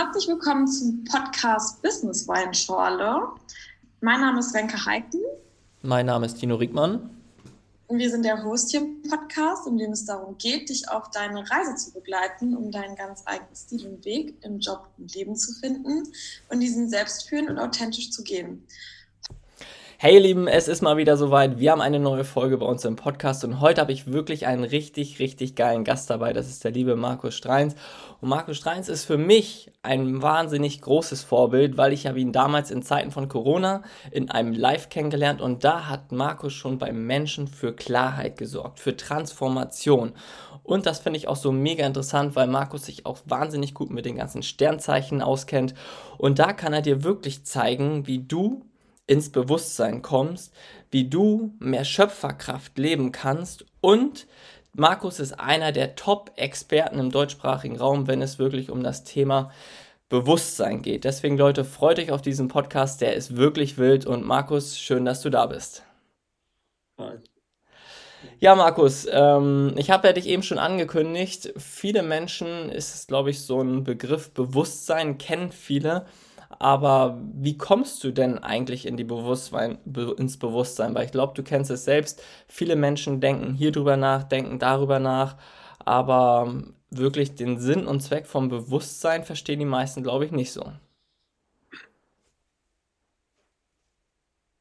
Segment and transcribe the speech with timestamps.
[0.00, 3.20] Herzlich willkommen zum Podcast Business Weinschorle.
[4.00, 5.20] Mein Name ist Wenke Heiken.
[5.82, 7.10] Mein Name ist Tino Rickmann.
[7.88, 11.10] Und wir sind der Host hier im Podcast, in dem es darum geht, dich auf
[11.10, 15.34] deine Reise zu begleiten, um deinen ganz eigenen Stil und Weg im Job und Leben
[15.34, 16.04] zu finden
[16.48, 18.64] und diesen selbstführend und authentisch zu gehen.
[20.00, 21.58] Hey ihr Lieben, es ist mal wieder soweit.
[21.58, 24.62] Wir haben eine neue Folge bei uns im Podcast und heute habe ich wirklich einen
[24.62, 26.32] richtig, richtig geilen Gast dabei.
[26.32, 27.74] Das ist der liebe Markus Streins.
[28.20, 32.70] Und Markus Streins ist für mich ein wahnsinnig großes Vorbild, weil ich habe ihn damals
[32.70, 37.48] in Zeiten von Corona in einem Live kennengelernt und da hat Markus schon beim Menschen
[37.48, 40.12] für Klarheit gesorgt, für Transformation.
[40.62, 44.04] Und das finde ich auch so mega interessant, weil Markus sich auch wahnsinnig gut mit
[44.04, 45.74] den ganzen Sternzeichen auskennt.
[46.18, 48.67] Und da kann er dir wirklich zeigen, wie du
[49.08, 50.54] ins Bewusstsein kommst,
[50.92, 54.28] wie du mehr Schöpferkraft leben kannst und
[54.74, 59.50] Markus ist einer der Top-Experten im deutschsprachigen Raum, wenn es wirklich um das Thema
[60.08, 61.02] Bewusstsein geht.
[61.04, 65.20] Deswegen, Leute, freut euch auf diesen Podcast, der ist wirklich wild und Markus, schön, dass
[65.20, 65.82] du da bist.
[66.98, 67.16] Hi.
[68.40, 71.52] Ja, Markus, ähm, ich habe ja dich eben schon angekündigt.
[71.56, 76.06] Viele Menschen ist es, glaube ich, so ein Begriff Bewusstsein, kennen viele.
[76.58, 79.78] Aber wie kommst du denn eigentlich in die Bewusstsein,
[80.16, 80.94] ins Bewusstsein?
[80.94, 82.22] Weil ich glaube, du kennst es selbst.
[82.48, 85.36] Viele Menschen denken hier drüber nach, denken darüber nach,
[85.78, 90.72] aber wirklich den Sinn und Zweck vom Bewusstsein verstehen die meisten, glaube ich, nicht so.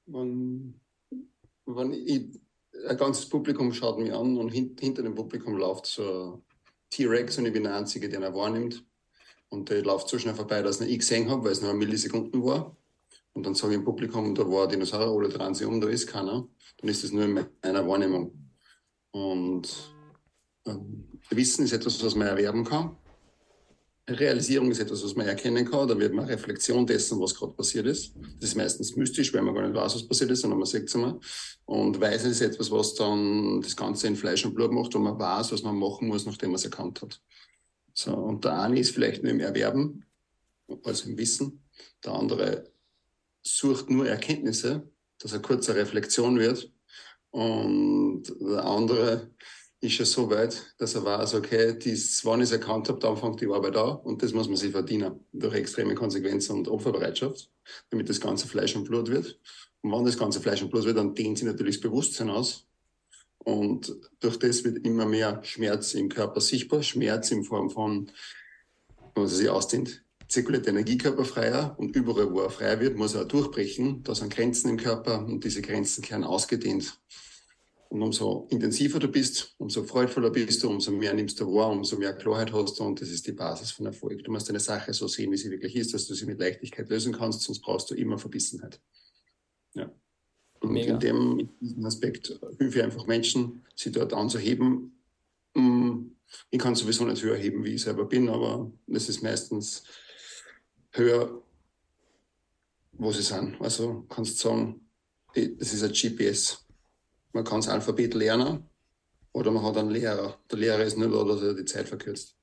[0.06, 0.80] Wenn,
[1.66, 2.40] wenn ich,
[2.88, 6.42] ein ganzes Publikum schaut mich an und hint, hinter dem Publikum läuft so ein
[6.90, 8.86] T-Rex und ich bin der Einzige, der ihn wahrnimmt.
[9.50, 12.44] Und der läuft so schnell vorbei, dass ich ihn gesehen habe, weil es nur Millisekunden
[12.44, 12.76] war.
[13.34, 15.88] Und dann sage ich im Publikum, da war ein Dinosaurier, alle drehen sich um, da
[15.88, 16.48] ist keiner.
[16.78, 18.32] Dann ist das nur in meiner Wahrnehmung.
[19.12, 19.94] Und
[20.66, 22.98] ähm, Wissen ist etwas, was man erwerben kann.
[24.10, 25.88] Realisierung ist etwas, was man erkennen kann.
[25.88, 28.14] Da wird man Reflexion dessen, was gerade passiert ist.
[28.40, 30.86] Das ist meistens mystisch, weil man gar nicht weiß, was passiert ist, sondern man sieht
[30.86, 31.20] es einmal.
[31.66, 35.20] Und Weisen ist etwas, was dann das Ganze in Fleisch und Blut macht, wo man
[35.20, 37.22] weiß, was man machen muss, nachdem man es erkannt hat.
[37.98, 40.06] So, und der eine ist vielleicht nur im Erwerben,
[40.84, 41.64] also im Wissen.
[42.06, 42.72] Der andere
[43.42, 44.88] sucht nur Erkenntnisse,
[45.18, 46.72] dass er kurzer Reflexion wird.
[47.32, 49.32] Und der andere
[49.80, 53.18] ist schon so weit, dass er weiß, okay, dies, wann ich es erkannt habe, dann
[53.18, 57.50] fängt die Arbeit an und das muss man sich verdienen durch extreme Konsequenzen und Opferbereitschaft,
[57.90, 59.40] damit das ganze Fleisch und Blut wird.
[59.82, 62.68] Und wenn das ganze Fleisch und Blut wird, dann dehnt sich natürlich das Bewusstsein aus
[63.48, 66.84] und durch das wird immer mehr Schmerz im Körper sichtbar.
[66.84, 68.12] Schmerz in Form von,
[69.16, 73.16] wenn man sich ausdehnt, zirkuliert der Energiekörper freier und überall, wo er frei wird, muss
[73.16, 74.04] er auch durchbrechen.
[74.04, 77.00] Da sind Grenzen im Körper und diese Grenzen werden ausgedehnt.
[77.88, 81.98] Und umso intensiver du bist, umso freudvoller bist du, umso mehr nimmst du wahr, umso
[81.98, 84.26] mehr Klarheit hast du und das ist die Basis von Erfolg.
[84.26, 86.90] Du musst eine Sache so sehen, wie sie wirklich ist, dass du sie mit Leichtigkeit
[86.90, 88.82] lösen kannst, sonst brauchst du immer Verbissenheit.
[89.74, 89.90] Ja.
[90.68, 90.94] Und Mega.
[90.94, 94.92] in dem in diesem Aspekt hilfe ich einfach Menschen, sie dort anzuheben.
[95.54, 96.12] Mm,
[96.50, 99.84] ich kann sowieso nicht höher heben, wie ich selber bin, aber das ist meistens
[100.92, 101.42] höher,
[102.94, 103.60] wo sie sind.
[103.62, 104.90] Also kannst du sagen,
[105.34, 106.66] das ist ein GPS.
[107.34, 108.66] Man kann das Alphabet lernen
[109.32, 110.38] oder man hat einen Lehrer.
[110.52, 112.36] Der Lehrer ist nur da, dass er die Zeit verkürzt.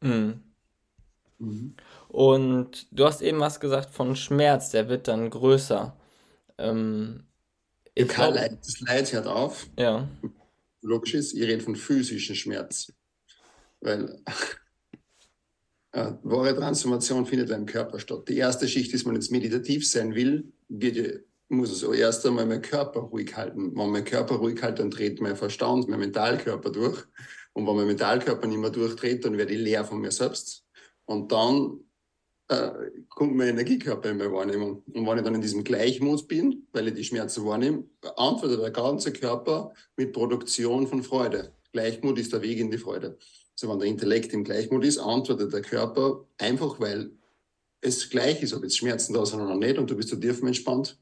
[0.00, 0.42] Mhm.
[1.38, 1.74] Mhm.
[2.08, 5.97] Und du hast eben was gesagt von Schmerz, der wird dann größer.
[6.58, 7.24] Ähm,
[7.94, 9.66] ich glaub, Leid, das Leid hört auf.
[9.78, 10.08] Ja.
[10.82, 12.92] Logisch ist, ich rede von physischem Schmerz.
[13.80, 14.22] Weil
[15.92, 18.28] äh, wahre Transformation findet im Körper statt.
[18.28, 22.46] Die erste Schicht ist, wenn man jetzt meditativ sein will, wird, muss es erst einmal
[22.46, 23.76] meinen Körper ruhig halten.
[23.76, 27.04] Wenn mein Körper ruhig hält, dann dreht mein Verstand, mein Mentalkörper durch.
[27.52, 30.64] Und wenn mein Mentalkörper nicht mehr durchdreht, dann werde ich leer von mir selbst.
[31.06, 31.80] Und dann
[32.48, 32.70] äh,
[33.08, 34.82] kommt mein Energiekörper in meine Wahrnehmung.
[34.92, 37.84] Und wenn ich dann in diesem Gleichmut bin, weil ich die Schmerzen wahrnehme,
[38.16, 41.52] antwortet der ganze Körper mit Produktion von Freude.
[41.72, 43.18] Gleichmut ist der Weg in die Freude.
[43.52, 47.10] Also wenn der Intellekt im Gleichmut ist, antwortet der Körper einfach, weil
[47.80, 50.98] es gleich ist, ob jetzt Schmerzen da sind oder nicht und du bist so tiefenentspannt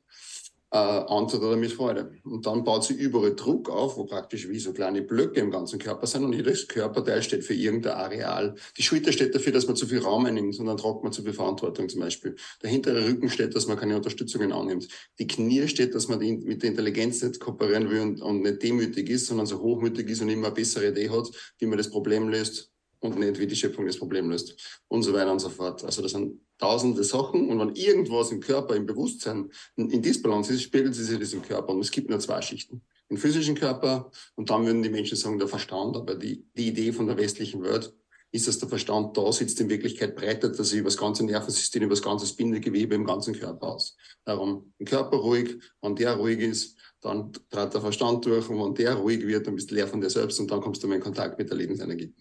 [0.73, 2.13] äh, antwortet er mit Freude.
[2.25, 5.79] Und dann baut sie überall Druck auf, wo praktisch wie so kleine Blöcke im ganzen
[5.79, 8.55] Körper sind und jedes Körperteil steht für irgendein Areal.
[8.77, 11.23] Die Schulter steht dafür, dass man zu viel Raum einnimmt und dann tragt man zu
[11.23, 12.37] viel Verantwortung zum Beispiel.
[12.63, 14.89] Der hintere Rücken steht, dass man keine Unterstützungen annimmt.
[15.19, 18.63] Die Knie steht, dass man die, mit der Intelligenz nicht kooperieren will und, und nicht
[18.63, 21.91] demütig ist, sondern so hochmütig ist und immer eine bessere Idee hat, wie man das
[21.91, 25.49] Problem löst und nicht, wie die Schöpfung das Problem löst und so weiter und so
[25.49, 25.85] fort.
[25.85, 30.63] Also das sind tausende Sachen und wenn irgendwas im Körper, im Bewusstsein in, Disbalance ist,
[30.63, 32.83] spiegelt sie sich das im Körper und es gibt nur zwei Schichten.
[33.11, 36.93] Den physischen Körper und dann würden die Menschen sagen, der Verstand, aber die, die Idee
[36.93, 37.93] von der westlichen Welt
[38.33, 41.85] ist, dass der Verstand da sitzt, in Wirklichkeit breitet er sich über das ganze Nervensystem,
[41.85, 43.97] über das ganze Bindegewebe im ganzen Körper aus.
[44.25, 48.75] Darum, den Körper ruhig, wenn der ruhig ist, dann trat der Verstand durch und wenn
[48.75, 50.97] der ruhig wird, dann bist du leer von dir selbst und dann kommst du mal
[50.97, 52.13] in Kontakt mit der Lebensenergie.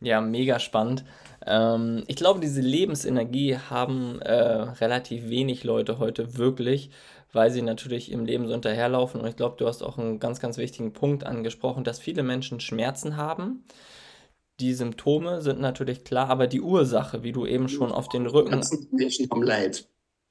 [0.00, 1.04] Ja, mega spannend.
[1.46, 6.90] Ähm, ich glaube, diese Lebensenergie haben äh, relativ wenig Leute heute wirklich,
[7.32, 9.20] weil sie natürlich im Leben so hinterherlaufen.
[9.20, 12.60] Und ich glaube, du hast auch einen ganz, ganz wichtigen Punkt angesprochen, dass viele Menschen
[12.60, 13.64] Schmerzen haben.
[14.58, 18.64] Die Symptome sind natürlich klar, aber die Ursache, wie du eben schon auf den Rücken.
[18.90, 19.88] Menschen haben Leid.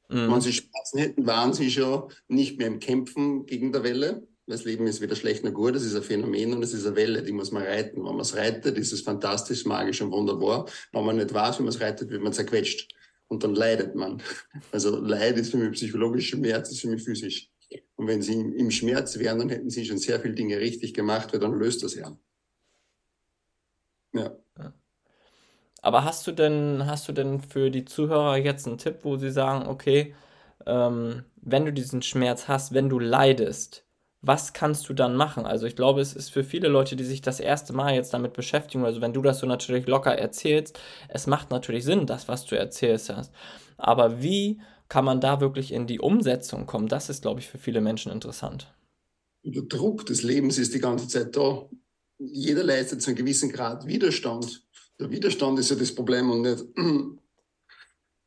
[0.10, 0.32] Mhm.
[0.32, 4.28] Wenn sie Schmerzen hätten, waren sie schon nicht mehr im Kämpfen gegen der Welle.
[4.48, 6.96] Das Leben ist weder schlecht noch gut, das ist ein Phänomen und es ist eine
[6.96, 7.98] Welle, die muss man reiten.
[7.98, 10.68] Wenn man es reitet, ist es fantastisch, magisch und wunderbar.
[10.92, 12.94] Wenn man nicht weiß, wie man es reitet, wird man zerquetscht.
[13.28, 14.22] Und dann leidet man.
[14.72, 17.50] Also Leid ist für mich psychologisch, Schmerz ist für mich physisch.
[17.96, 21.34] Und wenn sie im Schmerz wären, dann hätten sie schon sehr viele Dinge richtig gemacht,
[21.34, 22.16] weil dann löst das ja.
[24.14, 24.38] Ja.
[25.82, 29.32] Aber hast du denn, hast du denn für die Zuhörer jetzt einen Tipp, wo sie
[29.32, 30.16] sagen, okay,
[30.66, 33.85] ähm, wenn du diesen Schmerz hast, wenn du leidest,
[34.22, 35.46] was kannst du dann machen?
[35.46, 38.34] Also ich glaube, es ist für viele Leute, die sich das erste Mal jetzt damit
[38.34, 40.80] beschäftigen, also wenn du das so natürlich locker erzählst,
[41.10, 43.32] es macht natürlich Sinn, das, was du erzählst hast.
[43.78, 44.60] Aber wie
[44.90, 46.88] kann man da wirklich in die Umsetzung kommen?
[46.88, 48.74] Das ist, glaube ich, für viele Menschen interessant.
[49.44, 51.70] Der Druck des Lebens ist die ganze Zeit da.
[52.18, 54.66] Jeder leistet zu einem gewissen Grad Widerstand
[55.00, 56.66] der Widerstand ist ja das Problem und nicht,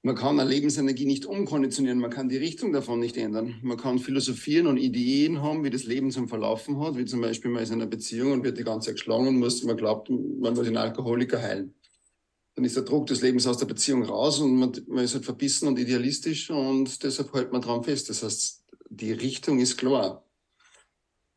[0.03, 3.57] man kann eine Lebensenergie nicht umkonditionieren, man kann die Richtung davon nicht ändern.
[3.63, 7.51] Man kann philosophieren und Ideen haben, wie das Leben zum Verlaufen hat, wie zum Beispiel
[7.51, 10.09] man ist in einer Beziehung und wird die ganze Zeit geschlagen und muss, man glaubt,
[10.09, 11.75] man muss den Alkoholiker heilen.
[12.55, 15.25] Dann ist der Druck des Lebens aus der Beziehung raus und man, man ist halt
[15.25, 18.09] verbissen und idealistisch und deshalb hält man dran fest.
[18.09, 20.28] Das heißt, die Richtung ist klar.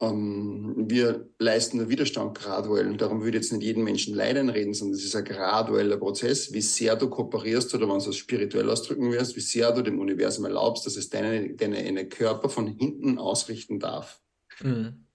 [0.02, 2.88] Ähm, wir leisten den Widerstand graduell.
[2.88, 5.98] Und darum würde ich jetzt nicht jeden Menschen leiden reden, sondern es ist ein gradueller
[5.98, 9.84] Prozess, wie sehr du kooperierst oder wenn du es spirituell ausdrücken wirst, wie sehr du
[9.84, 14.20] dem Universum erlaubst, dass es deinen deine, deine Körper von hinten ausrichten darf.
[14.64, 15.06] Mhm.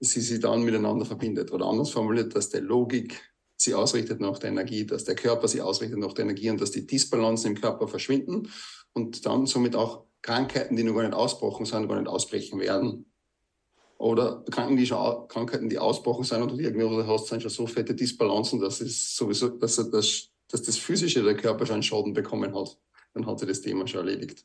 [0.00, 1.52] Sie sich dann miteinander verbindet.
[1.52, 3.20] Oder anders formuliert, dass der Logik
[3.56, 6.72] sie ausrichtet nach der Energie, dass der Körper sie ausrichtet nach der Energie und dass
[6.72, 8.48] die Disbalancen im Körper verschwinden
[8.92, 13.06] und dann somit auch Krankheiten, die noch gar nicht ausbrochen sind, gar nicht ausbrechen werden
[13.98, 17.66] oder Kranken, die schon, Krankheiten, die ausbrochen sind oder die irgendwie hast, sind schon so
[17.66, 22.12] fette Disbalancen, dass es sowieso, dass, das, dass das physische der Körper schon einen Schaden
[22.12, 22.78] bekommen hat.
[23.14, 24.44] Dann hat sich das Thema schon erledigt.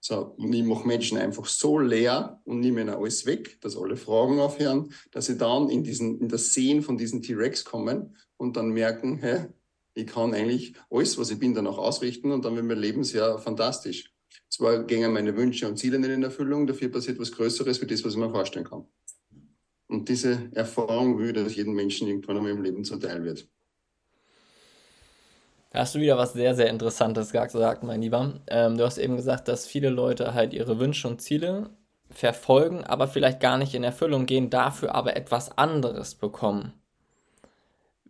[0.00, 4.38] So, ich mache Menschen einfach so leer und nehme ihnen alles weg, dass alle Fragen
[4.38, 8.70] aufhören, dass sie dann in, diesen, in das Sehen von diesen T-Rex kommen und dann
[8.70, 9.48] merken, hä,
[9.94, 13.02] ich kann eigentlich alles, was ich bin, dann auch ausrichten und dann wird mein Leben
[13.02, 14.14] sehr fantastisch.
[14.48, 18.04] Zwar gingen meine Wünsche und Ziele nicht in Erfüllung, dafür passiert was Größeres wie das,
[18.04, 18.86] was ich mir vorstellen kann.
[19.88, 23.48] Und diese Erfahrung will, dass jedem Menschen irgendwann einmal im Leben zuteil wird.
[25.70, 28.40] Da hast du wieder was sehr, sehr Interessantes gesagt, mein Lieber.
[28.46, 31.70] Ähm, du hast eben gesagt, dass viele Leute halt ihre Wünsche und Ziele
[32.10, 36.72] verfolgen, aber vielleicht gar nicht in Erfüllung gehen, dafür aber etwas anderes bekommen.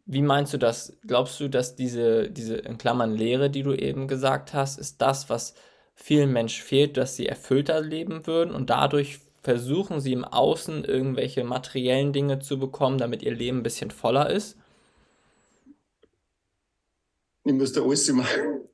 [0.05, 0.97] Wie meinst du das?
[1.07, 5.29] Glaubst du, dass diese, diese in Klammern Lehre, die du eben gesagt hast, ist das,
[5.29, 5.55] was
[5.97, 11.43] vielen Menschen fehlt, dass sie erfüllter leben würden und dadurch versuchen sie im Außen irgendwelche
[11.43, 14.57] materiellen Dinge zu bekommen, damit ihr Leben ein bisschen voller ist?
[17.45, 18.69] Ich müsste alles machen.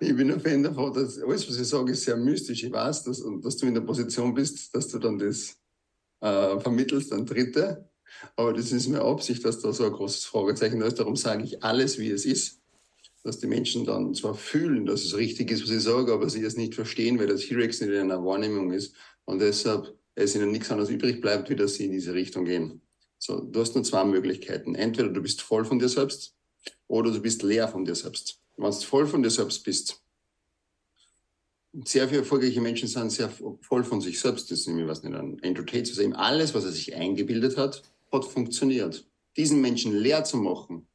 [0.00, 2.62] ich bin ein Fan davon, dass alles, was ich sage, ist sehr mystisch.
[2.64, 5.56] Ich weiß, dass, dass du in der Position bist, dass du dann das
[6.20, 7.88] äh, vermittelst an Dritte.
[8.36, 10.98] Aber das ist mir Absicht, dass da so ein großes Fragezeichen da ist.
[10.98, 12.63] Darum sage ich alles, wie es ist
[13.24, 16.42] dass die Menschen dann zwar fühlen, dass es richtig ist, was ich sage, aber sie
[16.42, 20.52] es nicht verstehen, weil das T-Rex nicht in einer Wahrnehmung ist und deshalb es ihnen
[20.52, 22.82] nichts anderes übrig bleibt, wie dass sie in diese Richtung gehen.
[23.18, 24.74] So, du hast nur zwei Möglichkeiten.
[24.74, 26.36] Entweder du bist voll von dir selbst
[26.86, 28.40] oder du bist leer von dir selbst.
[28.56, 30.02] Wenn du voll von dir selbst bist,
[31.84, 34.50] sehr viele erfolgreiche Menschen sind sehr voll von sich selbst.
[34.50, 36.12] Das ist nämlich was nicht an Andrew Tate zu sagen.
[36.12, 39.08] Alles, was er sich eingebildet hat, hat funktioniert.
[39.36, 40.86] Diesen Menschen leer zu machen,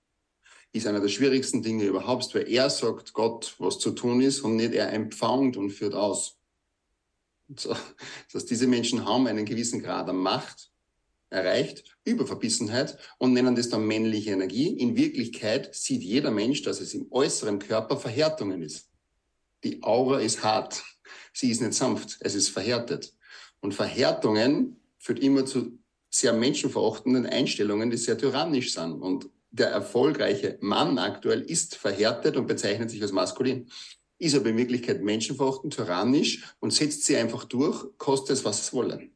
[0.71, 4.55] ist einer der schwierigsten Dinge überhaupt, weil er sagt Gott, was zu tun ist und
[4.55, 6.37] nicht er empfängt und führt aus.
[7.55, 7.75] So,
[8.31, 10.71] das diese Menschen haben einen gewissen Grad an Macht
[11.31, 14.67] erreicht, über Verbissenheit und nennen das dann männliche Energie.
[14.67, 18.89] In Wirklichkeit sieht jeder Mensch, dass es im äußeren Körper Verhärtungen ist.
[19.63, 20.83] Die Aura ist hart.
[21.33, 22.17] Sie ist nicht sanft.
[22.21, 23.13] Es ist verhärtet.
[23.59, 28.93] Und Verhärtungen führt immer zu sehr menschenverachtenden Einstellungen, die sehr tyrannisch sind.
[29.01, 33.69] Und der erfolgreiche Mann aktuell ist verhärtet und bezeichnet sich als maskulin.
[34.17, 38.73] Ist aber in Wirklichkeit menschenverachtend, tyrannisch und setzt sie einfach durch, kostet es, was es
[38.73, 39.09] wolle.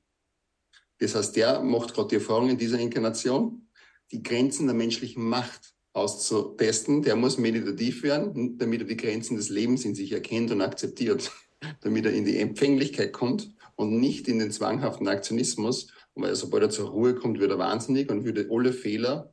[1.00, 3.68] Das heißt, der macht gerade die Erfahrung in dieser Inkarnation,
[4.12, 7.02] die Grenzen der menschlichen Macht auszutesten.
[7.02, 11.32] Der muss meditativ werden, damit er die Grenzen des Lebens in sich erkennt und akzeptiert,
[11.82, 15.88] damit er in die Empfänglichkeit kommt und nicht in den zwanghaften Aktionismus.
[16.16, 19.33] Weil sobald er zur Ruhe kommt, wird er wahnsinnig und würde alle Fehler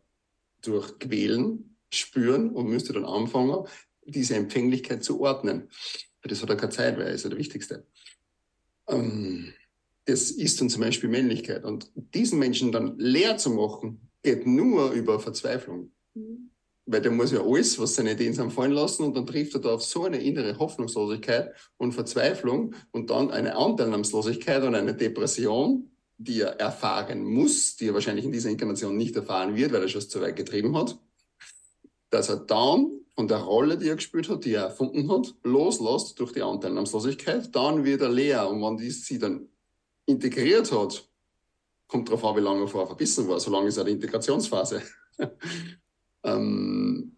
[0.63, 3.67] durch Quälen spüren und müsste dann anfangen,
[4.05, 5.69] diese Empfänglichkeit zu ordnen.
[6.23, 7.87] Das hat er keine Zeit, weil er ist ja der Wichtigste.
[8.89, 9.53] Ähm,
[10.05, 11.65] das ist dann zum Beispiel Männlichkeit.
[11.65, 15.93] Und diesen Menschen dann leer zu machen, geht nur über Verzweiflung.
[16.15, 16.51] Mhm.
[16.87, 19.61] Weil der muss ja alles, was seine Ideen sind, fallen lassen und dann trifft er
[19.61, 25.90] da auf so eine innere Hoffnungslosigkeit und Verzweiflung und dann eine Anteilnahmslosigkeit und eine Depression,
[26.23, 29.89] die er erfahren muss, die er wahrscheinlich in dieser Inkarnation nicht erfahren wird, weil er
[29.89, 30.99] schon zu weit getrieben hat,
[32.11, 36.21] dass er dann von der Rolle, die er gespielt hat, die er erfunden hat, loslässt
[36.21, 39.49] durch die Anteilnahmslosigkeit, dann wird er leer und wenn die sie dann
[40.05, 41.09] integriert hat,
[41.87, 44.83] kommt darauf an, wie lange er vorher verbissen war, solange ist er die Integrationsphase.
[46.23, 47.17] ähm,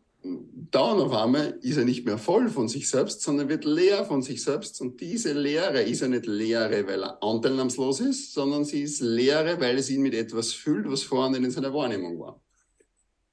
[0.70, 4.22] dann auf einmal ist er nicht mehr voll von sich selbst, sondern wird leer von
[4.22, 4.80] sich selbst.
[4.80, 9.60] Und diese Leere ist ja nicht Leere, weil er anteilnahmslos ist, sondern sie ist Leere,
[9.60, 12.40] weil es ihn mit etwas füllt, was vorne in seiner Wahrnehmung war.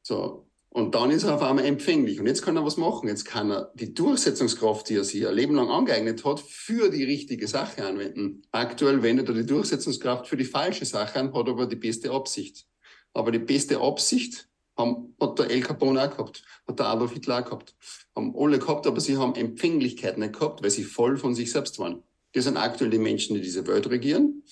[0.02, 0.46] So.
[0.72, 2.20] Und dann ist er auf einmal empfänglich.
[2.20, 3.08] Und jetzt kann er was machen.
[3.08, 7.04] Jetzt kann er die Durchsetzungskraft, die er sich ein Leben lang angeeignet hat, für die
[7.04, 8.44] richtige Sache anwenden.
[8.52, 12.68] Aktuell wendet er die Durchsetzungskraft für die falsche Sache an, hat aber die beste Absicht.
[13.14, 14.49] Aber die beste Absicht
[14.80, 17.76] haben, hat der El Capone auch gehabt, hat der Adolf Hitler auch gehabt.
[18.16, 21.78] Haben alle gehabt, aber sie haben Empfänglichkeit nicht gehabt, weil sie voll von sich selbst
[21.78, 22.02] waren.
[22.34, 24.44] Das sind aktuell die Menschen, die diese Welt regieren.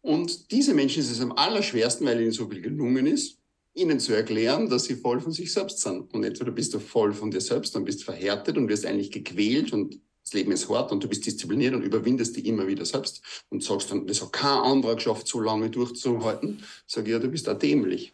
[0.00, 3.38] Und diese Menschen ist es am allerschwersten, weil ihnen so viel gelungen ist,
[3.74, 6.14] ihnen zu erklären, dass sie voll von sich selbst sind.
[6.14, 9.72] Und entweder bist du voll von dir selbst und bist verhärtet und wirst eigentlich gequält
[9.72, 13.22] und das Leben ist hart und du bist diszipliniert und überwindest dich immer wieder selbst
[13.48, 16.64] und sagst dann, das hat kein anderer geschafft, so lange durchzuhalten.
[16.84, 18.12] Sag ich, ja, du bist auch dämlich.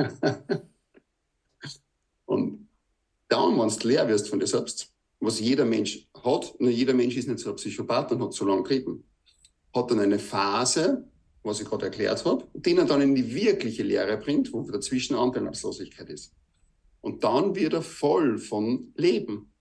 [2.26, 2.68] und
[3.28, 7.16] dann, wenn du leer wirst von dir selbst, was jeder Mensch hat, nur jeder Mensch
[7.16, 9.04] ist nicht so ein Psychopath und hat so lange Kriegen,
[9.74, 11.04] hat dann eine Phase,
[11.42, 15.16] was ich gerade erklärt habe, den er dann in die wirkliche Lehre bringt, wo dazwischen
[15.16, 16.34] Anteilnahmslosigkeit ist.
[17.00, 19.52] Und dann wird er voll von Leben.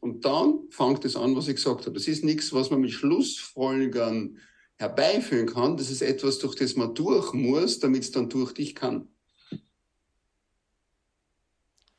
[0.00, 1.92] Und dann fängt es an, was ich gesagt habe.
[1.92, 4.38] Das ist nichts, was man mit Schlussfolgern
[4.76, 5.76] herbeiführen kann.
[5.76, 9.08] Das ist etwas, durch das man durch muss, damit es dann durch dich kann.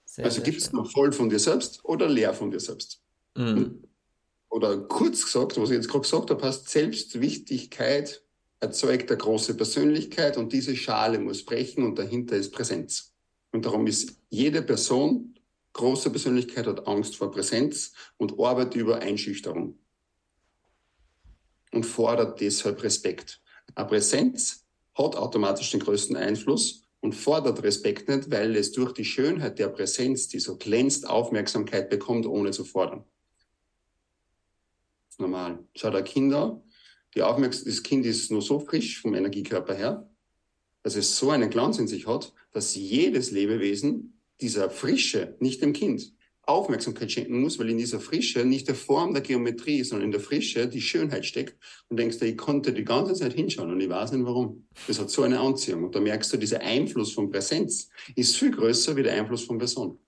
[0.06, 3.02] Sehr, also gibt es noch voll von dir selbst oder leer von dir selbst?
[3.36, 3.86] Mhm
[4.56, 8.24] oder kurz gesagt, was ich jetzt gerade gesagt habe, heißt Selbstwichtigkeit
[8.62, 13.14] erzeugt eine große Persönlichkeit und diese Schale muss brechen und dahinter ist Präsenz.
[13.52, 15.38] Und darum ist jede Person,
[15.74, 19.78] große Persönlichkeit hat Angst vor Präsenz und arbeitet über Einschüchterung
[21.76, 23.42] und fordert deshalb Respekt.
[23.76, 24.66] Eine Präsenz
[24.96, 29.68] hat automatisch den größten Einfluss und fordert Respekt nicht, weil es durch die Schönheit der
[29.68, 33.06] Präsenz, die so glänzt, Aufmerksamkeit bekommt, ohne zu fordern
[35.20, 35.60] normal.
[35.76, 36.62] Schau da Kinder,
[37.14, 40.10] die Aufmerksamkeit, das Kind ist nur so frisch vom Energiekörper her,
[40.84, 45.74] dass es so einen Glanz in sich hat, dass jedes Lebewesen dieser Frische, nicht dem
[45.74, 46.14] Kind,
[46.48, 50.22] Aufmerksamkeit schenken muss, weil in dieser Frische nicht der Form der Geometrie, sondern in der
[50.22, 51.58] Frische die Schönheit steckt
[51.90, 54.68] und denkst ich konnte die ganze Zeit hinschauen und ich weiß nicht warum.
[54.88, 58.52] Das hat so eine Anziehung und da merkst du, dieser Einfluss von Präsenz ist viel
[58.52, 60.00] größer wie der Einfluss von Person.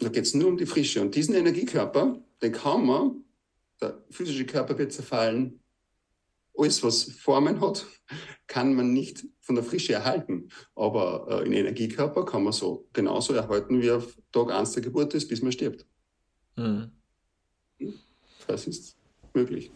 [0.00, 1.00] Da geht es nur um die Frische.
[1.00, 3.24] Und diesen Energiekörper, den kann man,
[3.80, 5.60] der physische Körper wird zerfallen.
[6.56, 7.86] Alles, was Formen hat,
[8.48, 10.48] kann man nicht von der Frische erhalten.
[10.74, 15.14] Aber äh, in Energiekörper kann man so genauso erhalten, wie auf Tag 1 der Geburt
[15.14, 15.86] ist, bis man stirbt.
[16.56, 16.90] Mhm.
[18.46, 18.96] Das ist
[19.34, 19.70] möglich.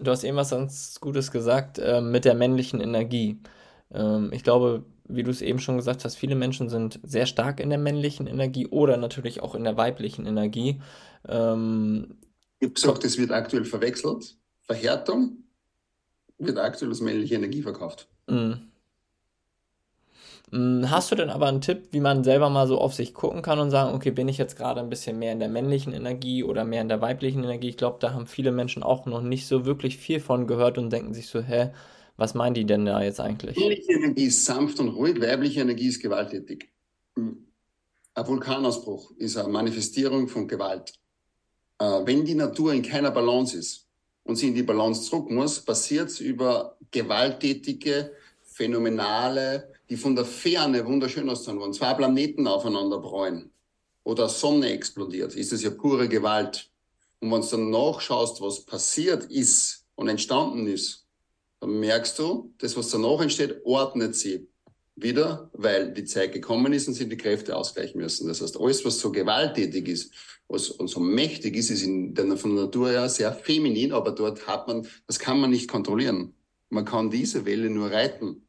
[0.00, 3.40] Du hast eben was ganz Gutes gesagt äh, mit der männlichen Energie.
[3.90, 7.60] Ähm, ich glaube, wie du es eben schon gesagt hast, viele Menschen sind sehr stark
[7.60, 10.80] in der männlichen Energie oder natürlich auch in der weiblichen Energie.
[11.28, 12.18] Ähm,
[12.60, 14.36] ich habe gesagt, es wird aktuell verwechselt.
[14.60, 15.44] Verhärtung
[16.38, 18.08] wird aktuell als männliche Energie verkauft.
[18.32, 18.54] Mm.
[20.50, 20.90] mm.
[20.90, 23.58] Hast du denn aber einen Tipp, wie man selber mal so auf sich gucken kann
[23.58, 26.64] und sagen, okay, bin ich jetzt gerade ein bisschen mehr in der männlichen Energie oder
[26.64, 27.68] mehr in der weiblichen Energie?
[27.68, 30.90] Ich glaube, da haben viele Menschen auch noch nicht so wirklich viel von gehört und
[30.90, 31.70] denken sich so, hä,
[32.16, 33.56] was meinen die denn da jetzt eigentlich?
[33.56, 36.70] Männliche Energie ist sanft und ruhig, weibliche Energie ist gewalttätig.
[37.16, 37.46] Hm.
[38.14, 40.92] Ein Vulkanausbruch ist eine Manifestierung von Gewalt.
[41.78, 43.88] Äh, wenn die Natur in keiner Balance ist
[44.24, 48.12] und sie in die Balance zurück muss, passiert es über gewalttätige,
[48.52, 53.50] phänomenale, die von der Ferne wunderschön aussehen, wenn zwei Planeten aufeinander bräuen
[54.04, 56.70] oder Sonne explodiert, ist es ja pure Gewalt.
[57.20, 61.06] Und wenn du dann nachschaust, was passiert ist und entstanden ist,
[61.60, 64.48] dann merkst du, das, was danach entsteht, ordnet sie
[64.96, 68.28] wieder, weil die Zeit gekommen ist und sie die Kräfte ausgleichen müssen.
[68.28, 70.12] Das heißt, alles, was so gewalttätig ist
[70.52, 74.12] was, und so mächtig ist, ist in der, von der Natur ja sehr feminin, aber
[74.12, 76.34] dort hat man, das kann man nicht kontrollieren.
[76.72, 78.48] Man kann diese Welle nur reiten.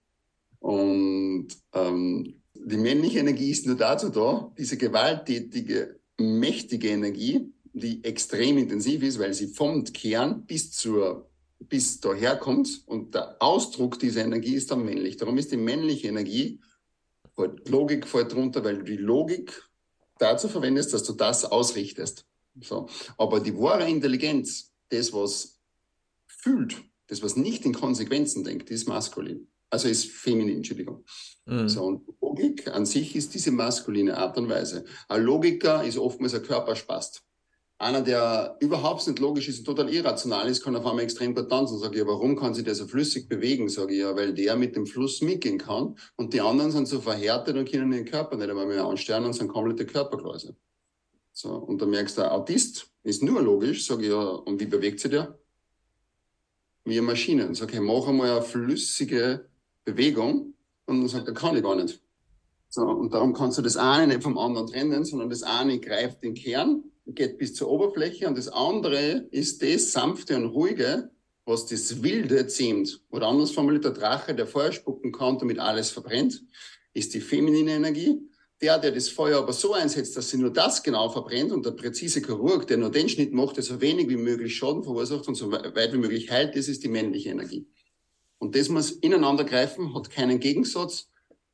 [0.59, 8.57] Und ähm, die männliche Energie ist nur dazu da, diese gewalttätige, mächtige Energie, die extrem
[8.57, 14.23] intensiv ist, weil sie vom Kern bis zur bis daher kommt und der Ausdruck dieser
[14.23, 15.15] Energie ist dann männlich.
[15.15, 16.59] Darum ist die männliche Energie,
[17.37, 19.63] Logik fällt drunter, weil du die Logik
[20.17, 22.25] dazu verwendest, dass du das ausrichtest.
[22.61, 22.87] So.
[23.17, 25.59] Aber die wahre Intelligenz, das, was
[26.27, 29.47] fühlt, das, was nicht in Konsequenzen denkt, ist maskulin.
[29.69, 31.03] Also ist feminin, Entschuldigung.
[31.45, 31.69] Mhm.
[31.69, 34.85] So, und Logik an sich ist diese maskuline Art und Weise.
[35.07, 37.23] Ein Logiker ist oftmals ein Körperspast.
[37.79, 41.49] Einer, der überhaupt nicht logisch ist und total irrational ist, kann auf einmal extrem gut
[41.49, 41.79] tanzen.
[41.79, 43.67] Sage ich, warum kann sich der so flüssig bewegen?
[43.67, 47.01] Sage ich, ja, weil der mit dem Fluss mitgehen kann und die anderen sind so
[47.01, 50.55] verhärtet und können den Körper nicht einmal mehr ansteuern und sind komplette Körpergläuse.
[51.31, 54.65] So, und da merkst du, der Autist ist nur logisch, sage ich, ja, und wie
[54.65, 55.37] bewegt sich der?
[56.85, 57.47] Wie eine Maschine.
[57.47, 59.45] Und sage, hey, mach einmal eine flüssige
[59.85, 60.53] Bewegung
[60.85, 62.01] und dann sagt er, kann ich gar nicht.
[62.69, 66.23] So, und darum kannst du das eine nicht vom anderen trennen, sondern das eine greift
[66.23, 71.11] den Kern, geht bis zur Oberfläche und das andere ist das sanfte und ruhige,
[71.45, 73.01] was das Wilde zähmt.
[73.11, 76.43] Oder anders formuliert, der Drache, der Feuer spucken kann, damit alles verbrennt,
[76.93, 78.19] ist die feminine Energie.
[78.61, 81.71] Der, der das Feuer aber so einsetzt, dass sie nur das genau verbrennt und der
[81.71, 85.35] präzise Chirurg, der nur den Schnitt macht, der so wenig wie möglich Schaden verursacht und
[85.35, 87.67] so weit wie möglich heilt, das ist die männliche Energie.
[88.37, 91.09] Und das muss ineinander greifen, hat keinen Gegensatz.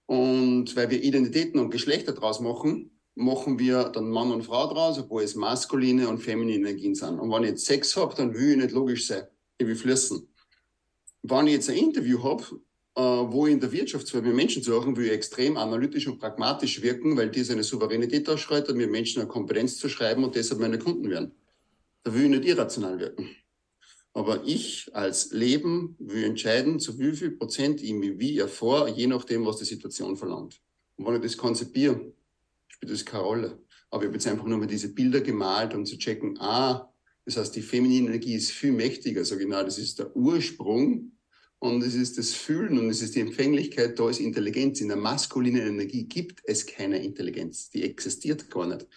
[0.06, 4.98] Und weil wir Identitäten und Geschlechter draus machen, machen wir dann Mann und Frau draus,
[4.98, 7.20] obwohl es maskuline und feminine Energien sind.
[7.20, 9.28] Und wenn ich jetzt Sex habe, dann will ich nicht logisch sein.
[9.58, 10.28] Ich will fließen.
[11.22, 12.44] Wenn ich jetzt ein Interview habe,
[13.00, 17.30] wo ich in der Wirtschaftswelt mit Menschen suchen, will extrem analytisch und pragmatisch wirken, weil
[17.30, 21.32] die seine Souveränität ausschreitet, mir Menschen eine Kompetenz zu schreiben und deshalb meine Kunden werden.
[22.04, 23.30] Da will ich nicht irrational wirken.
[24.14, 29.08] Aber ich als Leben will entscheiden, zu wie viel Prozent ich mich wie erfahre, je
[29.08, 30.60] nachdem, was die Situation verlangt.
[30.98, 32.14] Und wenn ich das konzipiere,
[32.68, 33.60] spielt das keine Rolle.
[33.92, 36.92] Aber ich habe jetzt einfach nur mal diese Bilder gemalt, um zu checken, ah,
[37.26, 39.24] das heißt, die feminine Energie ist viel mächtiger.
[39.24, 41.12] So genau, das ist der Ursprung
[41.60, 44.80] und es ist das Fühlen und es ist die Empfänglichkeit, da ist Intelligenz.
[44.80, 47.70] In der maskulinen Energie gibt es keine Intelligenz.
[47.70, 48.88] Die existiert gar nicht.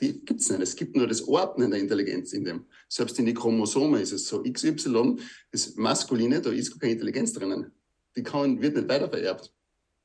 [0.00, 0.60] Die gibt es nicht.
[0.60, 2.66] Es gibt nur das Ordnen der Intelligenz in dem.
[2.88, 4.42] Selbst in die Chromosome ist es so.
[4.42, 5.16] XY,
[5.50, 7.72] das Maskuline, da ist keine Intelligenz drinnen.
[8.14, 9.50] Die kann, wird nicht weitervererbt.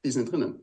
[0.03, 0.61] Die ist nicht drinnen.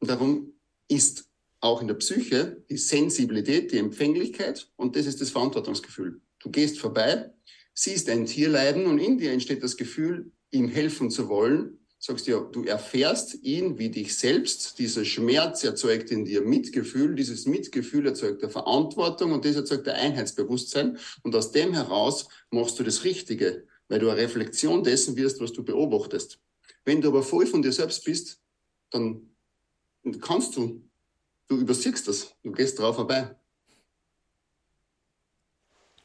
[0.00, 0.52] Und darum
[0.88, 1.28] ist
[1.60, 6.20] auch in der Psyche die Sensibilität, die Empfänglichkeit und das ist das Verantwortungsgefühl.
[6.38, 7.32] Du gehst vorbei,
[7.80, 12.28] siehst ein Tier leiden und in dir entsteht das Gefühl, ihm helfen zu wollen sagst
[12.28, 14.78] ja, du erfährst ihn wie dich selbst.
[14.78, 17.14] Dieser Schmerz erzeugt in dir Mitgefühl.
[17.14, 20.98] Dieses Mitgefühl erzeugt der Verantwortung und das erzeugt der Einheitsbewusstsein.
[21.22, 25.52] Und aus dem heraus machst du das Richtige, weil du eine Reflexion dessen wirst, was
[25.52, 26.38] du beobachtest.
[26.84, 28.40] Wenn du aber voll von dir selbst bist,
[28.90, 29.28] dann
[30.20, 30.88] kannst du,
[31.48, 33.34] du übersiehst das, du gehst drauf vorbei.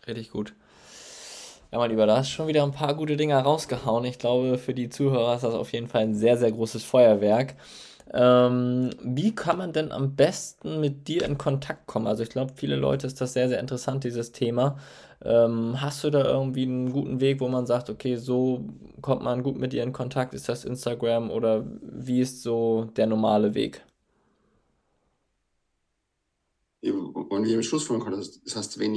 [0.07, 0.55] Richtig gut.
[1.73, 4.05] Ja, mein Lieber, da hast schon wieder ein paar gute Dinge rausgehauen.
[4.05, 7.55] Ich glaube, für die Zuhörer ist das auf jeden Fall ein sehr, sehr großes Feuerwerk.
[8.13, 12.05] Ähm, wie kann man denn am besten mit dir in Kontakt kommen?
[12.05, 14.77] Also ich glaube, viele Leute ist das sehr, sehr interessant, dieses Thema.
[15.25, 18.65] Ähm, hast du da irgendwie einen guten Weg, wo man sagt, okay, so
[19.01, 20.35] kommt man gut mit dir in Kontakt?
[20.35, 23.83] Ist das Instagram oder wie ist so der normale Weg?
[26.81, 28.93] Wenn ich am Schluss fahren kann, das heißt, wenn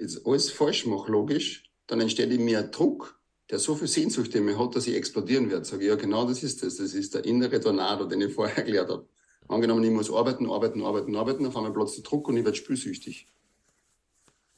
[0.00, 4.44] jetzt alles falsch mache, logisch, dann entsteht in mir Druck, der so viel Sehnsucht in
[4.44, 5.64] mir hat, dass ich explodieren werde.
[5.64, 6.76] Sage ich, ja, genau das ist das.
[6.76, 9.08] Das ist der innere Tornado, den ich vorher erklärt habe.
[9.48, 12.56] Angenommen, ich muss arbeiten, arbeiten, arbeiten, arbeiten, auf einmal platzt der Druck und ich werde
[12.56, 13.26] spülsüchtig.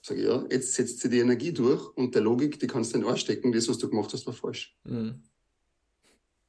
[0.03, 2.99] Sage ich, ja, jetzt setzt sie die Energie durch und der Logik, die kannst du
[2.99, 4.77] nicht anstecken, das, was du gemacht hast, war falsch.
[4.85, 5.23] Mhm.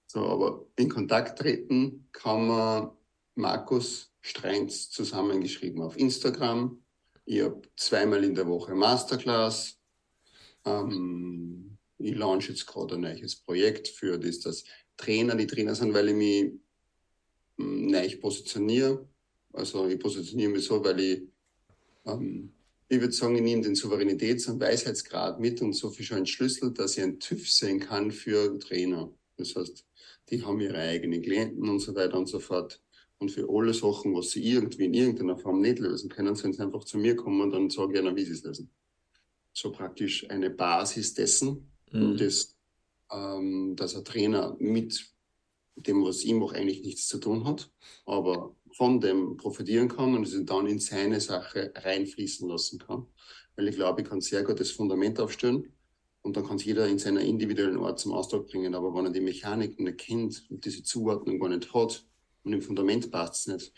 [0.07, 2.91] So, aber in Kontakt treten kann man
[3.35, 6.82] Markus Streins zusammengeschrieben auf Instagram,
[7.25, 9.79] ich habe zweimal in der Woche Masterclass.
[10.65, 14.63] Ähm, ich launche jetzt gerade ein neues Projekt für das, das
[14.97, 16.53] Trainer, die Trainer sind, weil ich mich
[17.59, 19.07] ähm, neu positioniere.
[19.53, 21.21] Also ich positioniere mich so, weil ich,
[22.05, 22.51] ähm,
[22.89, 26.77] ich würde sagen, ich nehme den Souveränitäts- und Weisheitsgrad mit und so viel schon entschlüsselt,
[26.77, 29.11] dass ich ein TÜV sein kann für Trainer.
[29.37, 29.85] Das heißt,
[30.29, 32.81] die haben ihre eigenen Klienten und so weiter und so fort.
[33.23, 36.61] Und für alle Sachen, was sie irgendwie in irgendeiner Form nicht lösen können, sind sie
[36.61, 38.69] einfach zu mir kommen und dann sage ich ihnen, wie sie es lösen.
[39.53, 41.71] So praktisch eine Basis dessen.
[41.91, 42.17] Mhm.
[42.17, 42.57] Das
[43.13, 45.05] ähm, dass ein Trainer mit
[45.75, 47.71] dem, was ihm auch eigentlich nichts zu tun hat,
[48.05, 53.07] aber von dem profitieren kann und es dann in seine Sache reinfließen lassen kann.
[53.55, 55.71] Weil ich glaube, ich kann sehr gut das Fundament aufstellen
[56.21, 58.75] und dann kann es jeder in seiner individuellen Art zum Ausdruck bringen.
[58.75, 62.05] Aber wenn er die Mechanik nicht kennt und diese Zuordnung gar nicht hat
[62.43, 63.73] und im Fundament passt es nicht,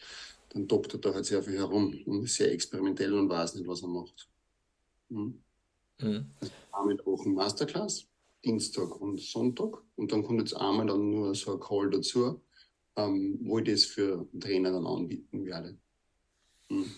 [0.49, 3.81] dann doktert er halt sehr viel herum und ist sehr experimentell und weiß nicht, was
[3.81, 4.29] er macht.
[5.09, 5.43] Mhm.
[6.01, 6.31] Mhm.
[6.39, 8.07] Also einmal Wochen Masterclass,
[8.43, 9.81] Dienstag und Sonntag.
[9.95, 12.41] Und dann kommt jetzt einmal dann nur so ein Call dazu,
[12.95, 15.77] ähm, wo ich das für Trainer dann anbieten werde.
[16.69, 16.91] Mhm.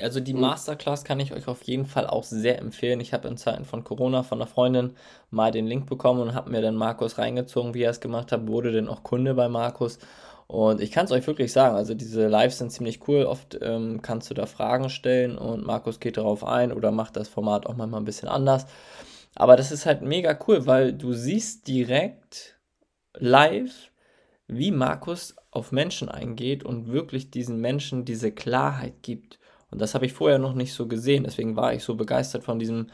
[0.00, 2.98] Also die Masterclass kann ich euch auf jeden Fall auch sehr empfehlen.
[3.00, 4.94] Ich habe in Zeiten von Corona von einer Freundin
[5.30, 8.48] mal den Link bekommen und habe mir dann Markus reingezogen, wie er es gemacht hat,
[8.48, 9.98] wurde dann auch Kunde bei Markus
[10.46, 13.24] und ich kann es euch wirklich sagen, also diese Lives sind ziemlich cool.
[13.24, 17.28] Oft ähm, kannst du da Fragen stellen und Markus geht darauf ein oder macht das
[17.28, 18.66] Format auch manchmal ein bisschen anders.
[19.34, 22.58] Aber das ist halt mega cool, weil du siehst direkt
[23.14, 23.90] live,
[24.46, 29.38] wie Markus auf Menschen eingeht und wirklich diesen Menschen diese Klarheit gibt.
[29.70, 31.24] Und das habe ich vorher noch nicht so gesehen.
[31.24, 32.88] Deswegen war ich so begeistert von diesem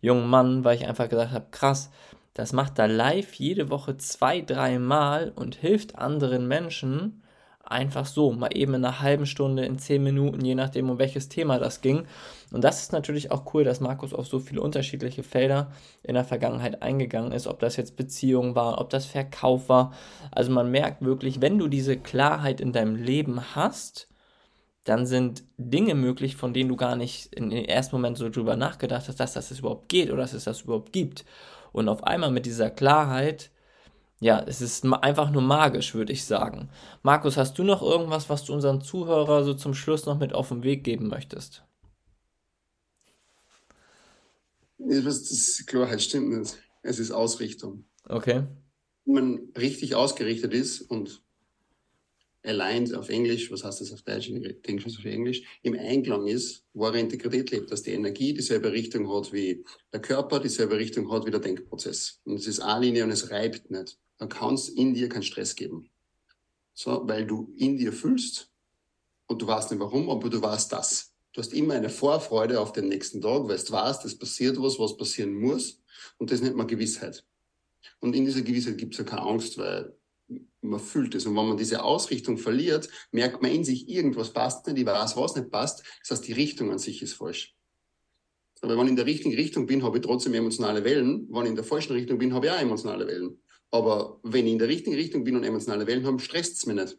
[0.00, 1.90] jungen Mann, weil ich einfach gesagt habe, krass,
[2.34, 7.22] das macht er live jede Woche zwei, dreimal und hilft anderen Menschen
[7.66, 11.28] einfach so, mal eben in einer halben Stunde, in zehn Minuten, je nachdem, um welches
[11.28, 12.06] Thema das ging.
[12.52, 16.24] Und das ist natürlich auch cool, dass Markus auf so viele unterschiedliche Felder in der
[16.24, 19.92] Vergangenheit eingegangen ist, ob das jetzt Beziehung war, ob das Verkauf war.
[20.30, 24.08] Also man merkt wirklich, wenn du diese Klarheit in deinem Leben hast,
[24.84, 28.56] dann sind Dinge möglich, von denen du gar nicht in den ersten Moment so drüber
[28.56, 31.24] nachgedacht hast, dass das überhaupt geht oder dass es das überhaupt gibt.
[31.74, 33.50] Und auf einmal mit dieser Klarheit,
[34.20, 36.70] ja, es ist einfach nur magisch, würde ich sagen.
[37.02, 40.50] Markus, hast du noch irgendwas, was du unseren Zuhörern so zum Schluss noch mit auf
[40.50, 41.64] den Weg geben möchtest?
[44.78, 46.58] Das, das Klarheit stimmt nicht.
[46.82, 47.86] Es ist Ausrichtung.
[48.08, 48.44] Okay.
[49.04, 51.23] Wenn man richtig ausgerichtet ist und
[52.44, 54.28] aligned auf Englisch, was heißt das auf Deutsch?
[54.28, 58.72] Ich denke schon auf Englisch, im Einklang ist, wahre Integrität lebt, dass die Energie dieselbe
[58.72, 62.20] Richtung hat wie der Körper, dieselbe Richtung hat wie der Denkprozess.
[62.24, 63.98] Und es ist eine Linie und es reibt nicht.
[64.18, 65.90] Dann kann es in dir keinen Stress geben.
[66.74, 68.50] So, weil du in dir fühlst
[69.26, 71.14] und du weißt nicht warum, aber du weißt das.
[71.32, 74.78] Du hast immer eine Vorfreude auf den nächsten Tag, weil du weißt, es passiert was,
[74.78, 75.82] was passieren muss.
[76.18, 77.24] Und das nennt man Gewissheit.
[78.00, 79.96] Und in dieser Gewissheit gibt es ja keine Angst, weil
[80.64, 81.26] man fühlt es.
[81.26, 85.16] Und wenn man diese Ausrichtung verliert, merkt man in sich, irgendwas passt nicht, ich weiß,
[85.16, 85.82] was nicht passt.
[86.00, 87.54] Das heißt, die Richtung an sich ist falsch.
[88.60, 91.28] Aber wenn ich in der richtigen Richtung bin, habe ich trotzdem emotionale Wellen.
[91.30, 93.38] Wenn ich in der falschen Richtung bin, habe ich auch emotionale Wellen.
[93.70, 96.76] Aber wenn ich in der richtigen Richtung bin und emotionale Wellen habe, stresst es mich
[96.76, 96.98] nicht.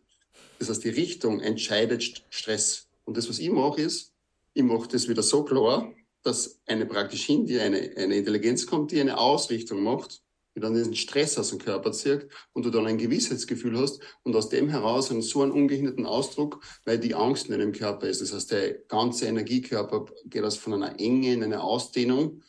[0.60, 2.88] Das heißt, die Richtung entscheidet Stress.
[3.06, 4.14] Und das, was ich mache, ist,
[4.54, 5.92] ich mache das wieder so klar,
[6.24, 10.22] dass eine praktisch hin, die eine, eine Intelligenz kommt, die eine Ausrichtung macht
[10.56, 14.36] die dann diesen Stress aus dem Körper zieht und du dann ein Gewissheitsgefühl hast und
[14.36, 18.22] aus dem heraus einen so einen ungehinderten Ausdruck, weil die Angst in deinem Körper ist.
[18.22, 22.42] Das heißt, der ganze Energiekörper geht aus von einer Enge in eine Ausdehnung,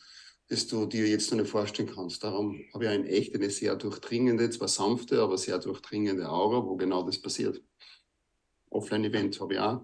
[0.47, 2.23] das du dir jetzt noch nicht vorstellen kannst.
[2.23, 6.77] Darum habe ich in echt eine sehr durchdringende, zwar sanfte, aber sehr durchdringende Aura, wo
[6.77, 7.61] genau das passiert.
[8.69, 9.81] Offline-Event habe ich auch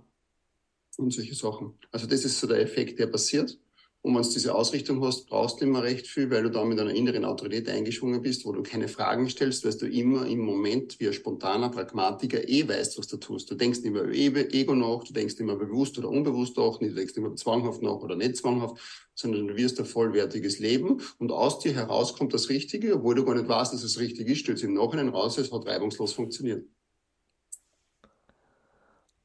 [0.98, 1.78] und solche Sachen.
[1.92, 3.58] Also das ist so der Effekt, der passiert.
[4.04, 6.78] Und wenn du diese Ausrichtung hast, brauchst du immer recht viel, weil du da mit
[6.78, 11.00] einer inneren Autorität eingeschwungen bist, wo du keine Fragen stellst, weil du immer im Moment
[11.00, 13.50] wie ein spontaner Pragmatiker eh weißt, was du tust.
[13.50, 16.80] Du denkst nicht mehr über Ego nach, du denkst nicht mehr bewusst oder unbewusst nach,
[16.80, 18.76] du denkst nicht mehr zwanghaft nach oder nicht zwanghaft,
[19.16, 23.24] sondern du wirst ein vollwertiges Leben und aus dir heraus kommt das Richtige, obwohl du
[23.24, 26.66] gar nicht weißt, dass es richtig ist, stellst im Nachhinein raus, es hat reibungslos funktioniert.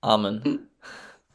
[0.03, 0.45] Amen.
[0.45, 0.59] Hm.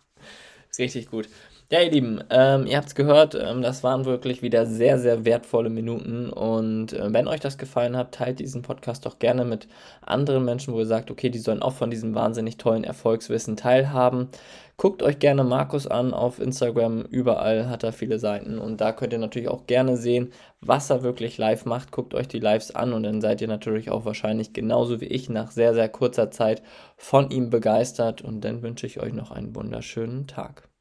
[0.69, 1.27] Ist richtig gut.
[1.71, 5.25] Ja, ihr Lieben, ähm, ihr habt es gehört, ähm, das waren wirklich wieder sehr, sehr
[5.25, 6.29] wertvolle Minuten.
[6.29, 9.67] Und äh, wenn euch das gefallen hat, teilt diesen Podcast doch gerne mit
[10.01, 14.29] anderen Menschen, wo ihr sagt, okay, die sollen auch von diesem wahnsinnig tollen Erfolgswissen teilhaben.
[14.77, 19.13] Guckt euch gerne Markus an auf Instagram, überall hat er viele Seiten und da könnt
[19.13, 21.91] ihr natürlich auch gerne sehen, was er wirklich live macht.
[21.91, 25.29] Guckt euch die Lives an und dann seid ihr natürlich auch wahrscheinlich genauso wie ich
[25.29, 26.61] nach sehr, sehr kurzer Zeit
[26.97, 30.72] von ihm begeistert und dann wünsche ich euch noch einen wunderschönen Tag.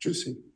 [0.00, 0.47] Tschüssi.